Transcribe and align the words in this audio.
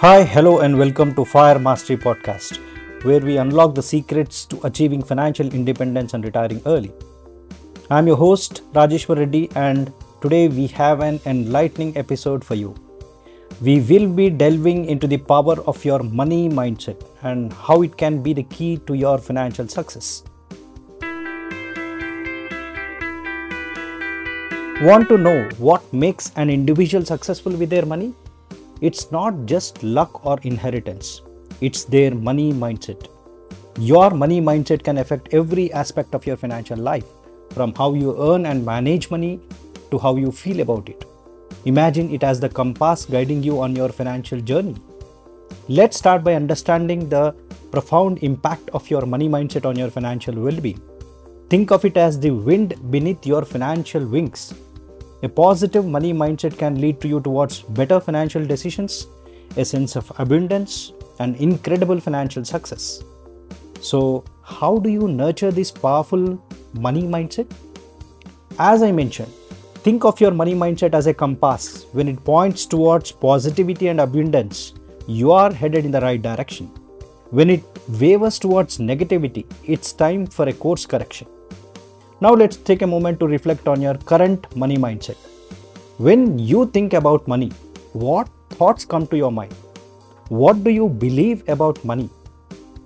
Hi, 0.00 0.22
hello, 0.22 0.60
and 0.60 0.78
welcome 0.78 1.12
to 1.16 1.24
Fire 1.24 1.58
Mastery 1.58 1.96
Podcast, 1.96 2.58
where 3.02 3.18
we 3.18 3.36
unlock 3.38 3.74
the 3.74 3.82
secrets 3.82 4.44
to 4.44 4.60
achieving 4.64 5.02
financial 5.02 5.52
independence 5.52 6.14
and 6.14 6.24
retiring 6.24 6.62
early. 6.66 6.92
I'm 7.90 8.06
your 8.06 8.16
host, 8.16 8.62
Rajeshwar 8.74 9.18
Reddy, 9.18 9.50
and 9.56 9.92
today 10.20 10.46
we 10.46 10.68
have 10.68 11.00
an 11.00 11.18
enlightening 11.26 11.96
episode 11.96 12.44
for 12.44 12.54
you. 12.54 12.76
We 13.60 13.80
will 13.80 14.08
be 14.08 14.30
delving 14.30 14.84
into 14.84 15.08
the 15.08 15.16
power 15.16 15.60
of 15.62 15.84
your 15.84 16.04
money 16.04 16.48
mindset 16.48 17.04
and 17.22 17.52
how 17.52 17.82
it 17.82 17.96
can 17.96 18.22
be 18.22 18.32
the 18.32 18.44
key 18.44 18.76
to 18.86 18.94
your 18.94 19.18
financial 19.18 19.66
success. 19.66 20.22
Want 24.80 25.08
to 25.08 25.18
know 25.18 25.48
what 25.58 25.92
makes 25.92 26.30
an 26.36 26.50
individual 26.50 27.04
successful 27.04 27.50
with 27.50 27.70
their 27.70 27.84
money? 27.84 28.14
It's 28.80 29.10
not 29.10 29.46
just 29.46 29.82
luck 29.82 30.24
or 30.24 30.38
inheritance, 30.42 31.22
it's 31.60 31.84
their 31.84 32.14
money 32.14 32.52
mindset. 32.52 33.08
Your 33.76 34.10
money 34.10 34.40
mindset 34.40 34.84
can 34.84 34.98
affect 34.98 35.34
every 35.34 35.72
aspect 35.72 36.14
of 36.14 36.24
your 36.24 36.36
financial 36.36 36.78
life, 36.78 37.06
from 37.50 37.74
how 37.74 37.94
you 37.94 38.14
earn 38.30 38.46
and 38.46 38.64
manage 38.64 39.10
money 39.10 39.40
to 39.90 39.98
how 39.98 40.14
you 40.14 40.30
feel 40.30 40.60
about 40.60 40.88
it. 40.88 41.04
Imagine 41.64 42.14
it 42.14 42.22
as 42.22 42.38
the 42.38 42.48
compass 42.48 43.04
guiding 43.04 43.42
you 43.42 43.60
on 43.60 43.74
your 43.74 43.88
financial 43.88 44.40
journey. 44.40 44.76
Let's 45.66 45.96
start 45.96 46.22
by 46.22 46.34
understanding 46.34 47.08
the 47.08 47.34
profound 47.72 48.22
impact 48.22 48.70
of 48.70 48.88
your 48.88 49.04
money 49.06 49.28
mindset 49.28 49.66
on 49.66 49.76
your 49.76 49.90
financial 49.90 50.36
well 50.36 50.60
being. 50.60 50.80
Think 51.48 51.72
of 51.72 51.84
it 51.84 51.96
as 51.96 52.20
the 52.20 52.30
wind 52.30 52.74
beneath 52.92 53.26
your 53.26 53.44
financial 53.44 54.06
wings 54.06 54.54
a 55.22 55.28
positive 55.28 55.84
money 55.84 56.12
mindset 56.12 56.56
can 56.56 56.80
lead 56.80 57.00
to 57.00 57.08
you 57.08 57.20
towards 57.20 57.62
better 57.62 57.98
financial 58.00 58.44
decisions, 58.44 59.06
a 59.56 59.64
sense 59.64 59.96
of 59.96 60.12
abundance, 60.18 60.92
and 61.18 61.34
incredible 61.36 61.98
financial 61.98 62.44
success. 62.44 63.02
So, 63.80 64.24
how 64.42 64.78
do 64.78 64.88
you 64.88 65.08
nurture 65.08 65.50
this 65.50 65.70
powerful 65.70 66.40
money 66.74 67.02
mindset? 67.02 67.50
As 68.58 68.82
I 68.82 68.92
mentioned, 68.92 69.32
think 69.84 70.04
of 70.04 70.20
your 70.20 70.30
money 70.30 70.54
mindset 70.54 70.94
as 70.94 71.06
a 71.06 71.14
compass. 71.14 71.86
When 71.92 72.08
it 72.08 72.24
points 72.24 72.66
towards 72.66 73.12
positivity 73.12 73.88
and 73.88 74.00
abundance, 74.00 74.74
you 75.06 75.32
are 75.32 75.52
headed 75.52 75.84
in 75.84 75.90
the 75.90 76.00
right 76.00 76.20
direction. 76.20 76.66
When 77.30 77.50
it 77.50 77.62
wavers 77.88 78.38
towards 78.38 78.78
negativity, 78.78 79.44
it's 79.64 79.92
time 79.92 80.26
for 80.26 80.48
a 80.48 80.52
course 80.52 80.86
correction. 80.86 81.26
Now 82.20 82.34
let's 82.34 82.56
take 82.56 82.82
a 82.82 82.86
moment 82.86 83.20
to 83.20 83.28
reflect 83.28 83.68
on 83.68 83.80
your 83.80 83.94
current 83.94 84.44
money 84.56 84.76
mindset. 84.76 85.16
When 85.98 86.36
you 86.36 86.66
think 86.66 86.92
about 86.92 87.28
money, 87.28 87.52
what 87.92 88.28
thoughts 88.50 88.84
come 88.84 89.06
to 89.06 89.16
your 89.16 89.30
mind? 89.30 89.52
What 90.28 90.64
do 90.64 90.70
you 90.70 90.88
believe 90.88 91.48
about 91.48 91.84
money? 91.84 92.10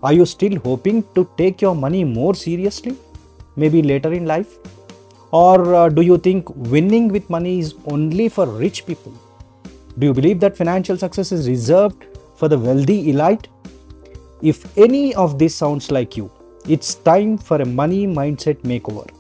Are 0.03 0.13
you 0.13 0.27
still 0.27 0.59
hoping 0.59 1.03
to 1.15 1.27
take 1.39 1.63
your 1.63 1.75
money 1.75 2.05
more 2.05 2.35
seriously? 2.35 2.95
Maybe 3.57 3.83
later 3.83 4.13
in 4.13 4.27
life? 4.27 4.59
Or 5.31 5.75
uh, 5.75 5.89
do 5.89 6.03
you 6.03 6.19
think 6.19 6.55
winning 6.55 7.09
with 7.09 7.31
money 7.31 7.59
is 7.59 7.75
only 7.87 8.29
for 8.29 8.47
rich 8.47 8.85
people? 8.85 9.15
Do 9.99 10.09
you 10.09 10.13
believe 10.13 10.41
that 10.41 10.59
financial 10.59 10.99
success 10.99 11.33
is 11.33 11.49
reserved 11.49 12.05
for 12.37 12.49
the 12.49 12.59
wealthy 12.59 13.09
elite? 13.09 13.49
If 14.43 14.77
any 14.77 15.15
of 15.15 15.39
this 15.39 15.55
sounds 15.55 15.91
like 15.91 16.19
you, 16.19 16.31
it's 16.69 16.97
time 16.97 17.39
for 17.39 17.63
a 17.63 17.65
money 17.65 18.07
mindset 18.07 18.57
makeover. 18.59 19.11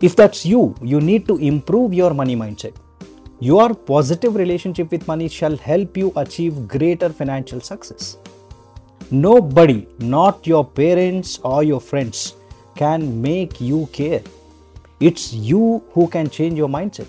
If 0.00 0.14
that's 0.14 0.46
you, 0.46 0.76
you 0.80 1.00
need 1.00 1.26
to 1.26 1.38
improve 1.38 1.92
your 1.92 2.14
money 2.14 2.36
mindset. 2.36 2.74
Your 3.40 3.74
positive 3.74 4.36
relationship 4.36 4.92
with 4.92 5.08
money 5.08 5.28
shall 5.28 5.56
help 5.56 5.96
you 5.96 6.12
achieve 6.14 6.68
greater 6.68 7.08
financial 7.08 7.60
success. 7.60 8.16
Nobody, 9.10 9.88
not 9.98 10.46
your 10.46 10.64
parents 10.64 11.38
or 11.42 11.64
your 11.64 11.80
friends, 11.80 12.34
can 12.76 13.20
make 13.20 13.60
you 13.60 13.88
care. 13.92 14.22
It's 15.00 15.32
you 15.32 15.82
who 15.92 16.06
can 16.08 16.30
change 16.30 16.56
your 16.56 16.68
mindset. 16.68 17.08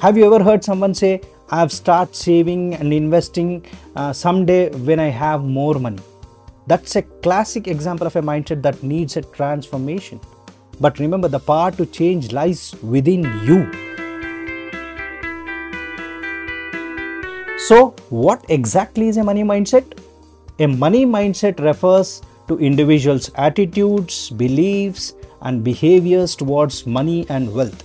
Have 0.00 0.16
you 0.16 0.24
ever 0.32 0.42
heard 0.42 0.64
someone 0.64 0.94
say, 0.94 1.20
I've 1.50 1.70
started 1.70 2.16
saving 2.16 2.74
and 2.74 2.92
investing 2.92 3.66
uh, 3.94 4.12
someday 4.12 4.70
when 4.70 4.98
I 4.98 5.08
have 5.08 5.44
more 5.44 5.78
money? 5.78 6.02
That's 6.66 6.96
a 6.96 7.02
classic 7.02 7.68
example 7.68 8.06
of 8.06 8.16
a 8.16 8.22
mindset 8.22 8.62
that 8.62 8.82
needs 8.82 9.16
a 9.16 9.22
transformation. 9.22 10.20
But 10.80 10.98
remember, 10.98 11.28
the 11.28 11.38
power 11.38 11.70
to 11.72 11.84
change 11.84 12.32
lies 12.32 12.74
within 12.82 13.24
you. 13.44 13.70
So, 17.68 17.94
what 18.08 18.44
exactly 18.48 19.08
is 19.08 19.18
a 19.18 19.22
money 19.22 19.44
mindset? 19.44 19.98
A 20.58 20.66
money 20.66 21.04
mindset 21.04 21.60
refers 21.60 22.22
to 22.48 22.58
individuals' 22.58 23.30
attitudes, 23.34 24.30
beliefs, 24.30 25.12
and 25.42 25.62
behaviors 25.62 26.34
towards 26.34 26.86
money 26.86 27.26
and 27.28 27.52
wealth. 27.54 27.84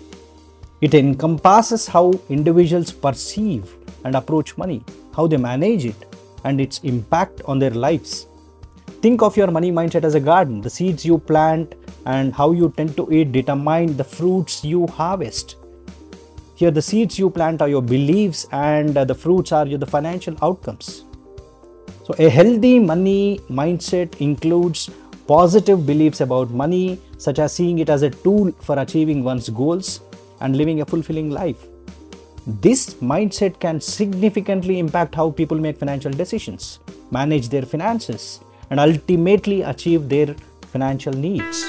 It 0.81 0.93
encompasses 0.93 1.87
how 1.87 2.13
individuals 2.29 2.91
perceive 2.91 3.75
and 4.03 4.15
approach 4.15 4.57
money, 4.57 4.83
how 5.15 5.27
they 5.27 5.37
manage 5.37 5.85
it, 5.85 6.05
and 6.45 6.61
its 6.61 6.79
impact 6.79 7.41
on 7.45 7.59
their 7.59 7.71
lives. 7.71 8.27
Think 9.01 9.21
of 9.21 9.37
your 9.37 9.51
money 9.51 9.71
mindset 9.71 10.03
as 10.03 10.15
a 10.15 10.19
garden. 10.19 10.61
The 10.61 10.69
seeds 10.69 11.05
you 11.05 11.17
plant 11.17 11.75
and 12.05 12.33
how 12.33 12.51
you 12.51 12.73
tend 12.77 12.95
to 12.97 13.11
eat 13.11 13.31
determine 13.31 13.97
the 13.97 14.03
fruits 14.03 14.63
you 14.63 14.87
harvest. 14.87 15.55
Here, 16.55 16.71
the 16.71 16.81
seeds 16.81 17.19
you 17.19 17.29
plant 17.29 17.61
are 17.61 17.67
your 17.67 17.81
beliefs, 17.81 18.47
and 18.51 18.95
the 18.95 19.13
fruits 19.13 19.51
are 19.51 19.65
the 19.65 19.85
financial 19.85 20.37
outcomes. 20.41 21.03
So, 22.05 22.15
a 22.17 22.29
healthy 22.29 22.79
money 22.79 23.39
mindset 23.49 24.21
includes 24.21 24.89
positive 25.27 25.85
beliefs 25.85 26.21
about 26.21 26.51
money, 26.51 26.99
such 27.17 27.39
as 27.39 27.53
seeing 27.53 27.79
it 27.79 27.89
as 27.89 28.03
a 28.03 28.09
tool 28.09 28.51
for 28.61 28.79
achieving 28.79 29.23
one's 29.23 29.49
goals 29.49 30.01
and 30.39 30.55
living 30.55 30.81
a 30.81 30.85
fulfilling 30.85 31.31
life. 31.31 31.65
This 32.47 32.93
mindset 32.95 33.59
can 33.59 33.81
significantly 33.81 34.77
impact 34.77 35.15
how 35.15 35.31
people 35.31 35.57
make 35.57 35.77
financial 35.77 36.11
decisions, 36.11 36.79
manage 37.09 37.49
their 37.49 37.63
finances, 37.63 38.39
and 38.69 38.79
ultimately 38.79 39.63
achieve 39.63 40.07
their 40.07 40.35
financial 40.67 41.13
needs. 41.13 41.65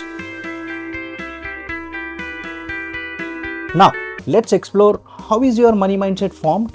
Now, 3.77 3.93
let's 4.27 4.55
explore 4.55 5.03
how 5.29 5.43
is 5.43 5.59
your 5.59 5.75
money 5.75 5.99
mindset 5.99 6.33
formed? 6.33 6.75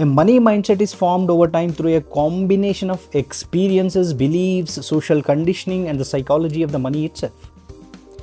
A 0.00 0.04
money 0.04 0.40
mindset 0.40 0.80
is 0.80 0.92
formed 0.92 1.30
over 1.30 1.46
time 1.46 1.70
through 1.72 1.94
a 1.94 2.00
combination 2.00 2.90
of 2.90 3.06
experiences, 3.12 4.12
beliefs, 4.12 4.84
social 4.84 5.22
conditioning, 5.22 5.86
and 5.86 6.00
the 6.00 6.04
psychology 6.04 6.64
of 6.64 6.72
the 6.72 6.80
money 6.80 7.04
itself. 7.04 7.52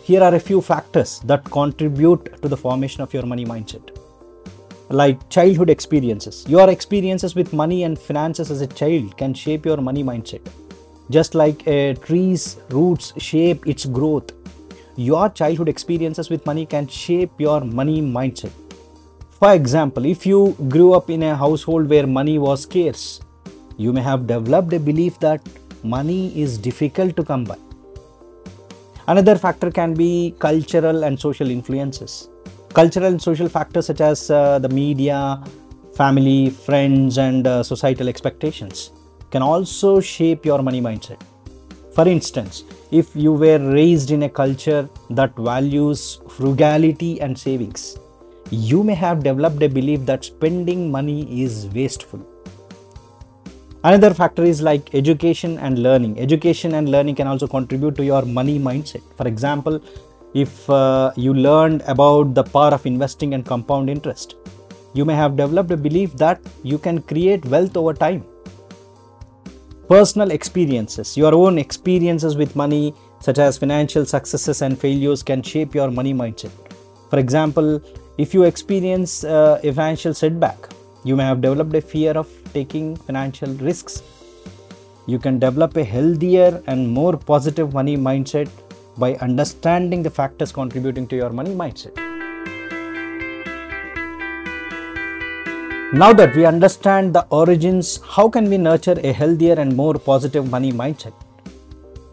Here 0.04 0.22
are 0.22 0.36
a 0.36 0.40
few 0.42 0.60
factors 0.60 1.20
that 1.20 1.46
contribute 1.46 2.42
to 2.42 2.50
the 2.50 2.58
formation 2.58 3.02
of 3.04 3.14
your 3.14 3.26
money 3.26 3.46
mindset. 3.46 3.96
Like 4.90 5.30
childhood 5.30 5.70
experiences. 5.70 6.44
Your 6.46 6.70
experiences 6.70 7.36
with 7.36 7.54
money 7.54 7.84
and 7.84 7.98
finances 7.98 8.52
as 8.52 8.60
a 8.60 8.68
child 8.68 9.16
can 9.16 9.34
shape 9.34 9.66
your 9.66 9.78
money 9.78 10.04
mindset. 10.04 10.46
Just 11.10 11.36
like 11.36 11.66
a 11.68 11.94
tree's 11.94 12.58
roots 12.70 13.14
shape 13.18 13.66
its 13.66 13.86
growth, 13.86 14.34
your 14.96 15.30
childhood 15.30 15.70
experiences 15.70 16.30
with 16.30 16.46
money 16.46 16.66
can 16.66 16.88
shape 16.88 17.32
your 17.40 17.62
money 17.62 18.02
mindset. 18.02 18.52
For 19.30 19.54
example, 19.54 20.06
if 20.06 20.26
you 20.26 20.56
grew 20.70 20.94
up 20.94 21.10
in 21.10 21.24
a 21.24 21.36
household 21.36 21.90
where 21.90 22.08
money 22.08 22.38
was 22.38 22.64
scarce, 22.64 23.20
you 23.78 23.92
may 23.92 24.02
have 24.02 24.28
developed 24.28 24.72
a 24.74 24.80
belief 24.80 25.20
that 25.20 25.42
money 25.84 26.40
is 26.40 26.58
difficult 26.58 27.16
to 27.18 27.24
come 27.24 27.44
by. 27.44 27.58
Another 29.08 29.36
factor 29.36 29.70
can 29.70 29.94
be 29.94 30.34
cultural 30.40 31.04
and 31.04 31.20
social 31.20 31.50
influences. 31.50 32.30
Cultural 32.74 33.08
and 33.08 33.22
social 33.22 33.50
factors 33.50 33.88
such 33.88 34.00
as 34.00 34.32
uh, 34.32 34.60
the 34.60 34.70
media, 34.70 35.44
family, 35.96 36.50
friends, 36.50 37.18
and 37.18 37.46
uh, 37.46 37.62
societal 37.64 38.08
expectations 38.08 38.92
can 39.30 39.42
also 39.42 40.00
shape 40.00 40.46
your 40.46 40.62
money 40.62 40.80
mindset. 40.80 41.20
For 41.96 42.08
instance, 42.08 42.64
if 42.90 43.16
you 43.16 43.34
were 43.34 43.60
raised 43.60 44.10
in 44.10 44.24
a 44.24 44.30
culture 44.30 44.90
that 45.12 45.36
values 45.36 46.22
frugality 46.28 47.22
and 47.22 47.38
savings, 47.38 48.00
you 48.50 48.84
may 48.84 48.96
have 48.96 49.24
developed 49.24 49.62
a 49.62 49.70
belief 49.70 50.04
that 50.08 50.26
spending 50.26 50.90
money 50.90 51.44
is 51.44 51.68
wasteful. 51.68 52.26
Another 53.84 54.12
factor 54.12 54.44
is 54.44 54.60
like 54.64 54.96
education 54.96 55.60
and 55.60 55.84
learning. 55.84 56.20
Education 56.20 56.74
and 56.74 56.90
learning 56.90 57.14
can 57.14 57.28
also 57.28 57.48
contribute 57.48 57.96
to 57.98 58.04
your 58.04 58.24
money 58.24 58.58
mindset. 58.58 59.04
For 59.16 59.28
example, 59.28 59.80
if 60.34 60.68
uh, 60.72 61.12
you 61.16 61.36
learned 61.36 61.84
about 61.86 62.34
the 62.34 62.44
power 62.44 62.72
of 62.72 62.88
investing 62.88 63.36
and 63.36 63.46
compound 63.46 63.88
interest, 63.88 64.36
you 64.96 65.06
may 65.06 65.14
have 65.14 65.38
developed 65.38 65.70
a 65.70 65.78
belief 65.78 66.14
that 66.14 66.42
you 66.64 66.80
can 66.80 67.04
create 67.04 67.46
wealth 67.46 67.78
over 67.78 67.94
time 67.94 68.26
personal 69.88 70.32
experiences, 70.32 71.18
your 71.18 71.34
own 71.34 71.58
experiences 71.58 72.36
with 72.36 72.56
money, 72.56 72.94
such 73.20 73.40
as 73.40 73.58
financial 73.58 74.06
successes 74.06 74.62
and 74.62 74.80
failures, 74.80 75.24
can 75.24 75.42
shape 75.42 75.76
your 75.76 75.92
money 75.92 76.14
mindset. 76.14 76.52
For 77.10 77.20
example, 77.20 77.82
if 78.18 78.34
you 78.34 78.44
experience 78.44 79.24
uh, 79.24 79.60
a 79.64 79.72
financial 79.72 80.14
setback, 80.14 80.70
You 81.06 81.18
may 81.18 81.26
have 81.26 81.42
developed 81.42 81.76
a 81.76 81.82
fear 81.82 82.12
of 82.12 82.30
taking 82.54 82.96
financial 82.96 83.52
risks. 83.56 84.02
You 85.06 85.20
can 85.20 85.38
develop 85.38 85.76
a 85.76 85.84
healthier 85.84 86.64
and 86.68 86.90
more 86.90 87.18
positive 87.18 87.74
money 87.74 87.98
mindset 87.98 88.50
by 88.98 89.16
understanding 89.16 90.02
the 90.02 90.10
factors 90.10 90.54
contributing 90.54 91.08
to 91.08 91.18
your 91.18 91.32
money 91.32 91.54
mindset. 91.54 92.03
Now 95.96 96.12
that 96.12 96.36
we 96.36 96.44
understand 96.44 97.14
the 97.14 97.24
origins, 97.30 98.00
how 98.04 98.28
can 98.28 98.50
we 98.50 98.58
nurture 98.58 99.00
a 99.04 99.12
healthier 99.14 99.54
and 99.54 99.76
more 99.76 99.94
positive 99.94 100.50
money 100.50 100.72
mindset? 100.72 101.14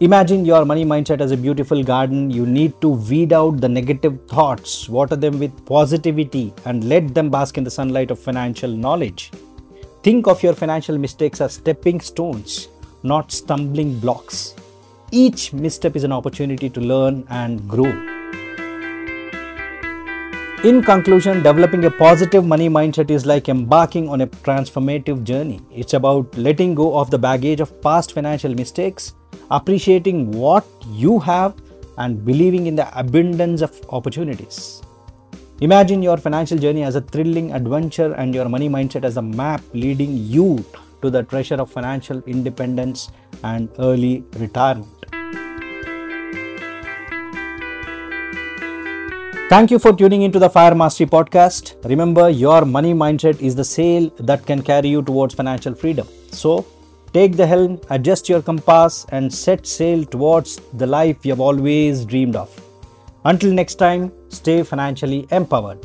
Imagine 0.01 0.45
your 0.45 0.67
money 0.67 0.85
mindset 0.85 1.23
as 1.23 1.31
a 1.31 1.37
beautiful 1.39 1.83
garden. 1.83 2.31
You 2.31 2.45
need 2.45 2.79
to 2.83 2.91
weed 2.91 3.33
out 3.33 3.63
the 3.63 3.71
negative 3.71 4.21
thoughts, 4.29 4.87
water 4.87 5.17
them 5.17 5.39
with 5.39 5.65
positivity, 5.65 6.53
and 6.67 6.91
let 6.91 7.15
them 7.15 7.31
bask 7.31 7.57
in 7.57 7.65
the 7.65 7.71
sunlight 7.71 8.11
of 8.11 8.19
financial 8.19 8.71
knowledge. 8.71 9.33
Think 10.03 10.27
of 10.27 10.43
your 10.43 10.53
financial 10.53 10.99
mistakes 10.99 11.41
as 11.41 11.55
stepping 11.55 12.03
stones, 12.03 12.69
not 13.03 13.33
stumbling 13.33 13.99
blocks. 13.99 14.55
Each 15.11 15.55
misstep 15.55 15.97
is 15.97 16.05
an 16.05 16.13
opportunity 16.13 16.69
to 16.69 16.81
learn 16.83 17.27
and 17.31 17.67
grow. 17.67 18.20
In 20.63 20.83
conclusion, 20.83 21.43
developing 21.43 21.87
a 21.87 21.91
positive 21.91 22.45
money 22.45 22.69
mindset 22.69 23.11
is 23.11 23.25
like 23.25 23.49
embarking 23.49 24.11
on 24.11 24.21
a 24.21 24.27
transformative 24.27 25.25
journey. 25.25 25.63
It's 25.75 25.95
about 25.95 26.37
letting 26.37 26.75
go 26.75 26.99
of 26.99 27.11
the 27.11 27.19
baggage 27.19 27.61
of 27.61 27.81
past 27.81 28.13
financial 28.13 28.55
mistakes 28.55 29.15
appreciating 29.51 30.31
what 30.33 30.67
you 30.87 31.19
have 31.19 31.55
and 31.97 32.23
believing 32.27 32.67
in 32.67 32.77
the 32.77 32.87
abundance 32.99 33.63
of 33.63 33.75
opportunities. 33.89 34.83
Imagine 35.63 36.03
your 36.03 36.19
financial 36.19 36.59
journey 36.59 36.83
as 36.83 36.95
a 36.95 37.01
thrilling 37.01 37.55
adventure 37.55 38.13
and 38.13 38.35
your 38.35 38.47
money 38.47 38.69
mindset 38.69 39.05
as 39.05 39.17
a 39.17 39.23
map 39.23 39.63
leading 39.73 40.15
you 40.15 40.63
to 41.01 41.09
the 41.09 41.23
treasure 41.23 41.55
of 41.55 41.71
financial 41.71 42.23
independence 42.27 43.11
and 43.45 43.71
early 43.79 44.25
retirement. 44.37 45.20
Thank 49.51 49.73
you 49.73 49.81
for 49.81 49.93
tuning 49.93 50.23
into 50.23 50.39
the 50.39 50.49
Fire 50.49 50.77
Mastery 50.77 51.07
podcast. 51.07 51.75
Remember, 51.85 52.31
your 52.31 52.65
money 52.65 52.95
mindset 52.95 53.41
is 53.41 53.57
the 53.57 53.65
sail 53.65 54.09
that 54.21 54.47
can 54.47 54.63
carry 54.63 54.89
you 54.89 55.03
towards 55.03 55.35
financial 55.35 55.75
freedom. 55.75 56.07
So, 56.31 56.65
Take 57.13 57.37
the 57.37 57.45
helm, 57.45 57.81
adjust 57.91 58.29
your 58.29 58.41
compass, 58.41 59.05
and 59.09 59.35
set 59.35 59.67
sail 59.67 60.05
towards 60.05 60.61
the 60.75 60.87
life 60.87 61.27
you 61.27 61.33
have 61.33 61.41
always 61.41 62.05
dreamed 62.05 62.37
of. 62.37 62.49
Until 63.25 63.53
next 63.53 63.75
time, 63.87 64.13
stay 64.29 64.63
financially 64.63 65.27
empowered. 65.33 65.85